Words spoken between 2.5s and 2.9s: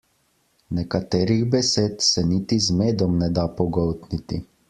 z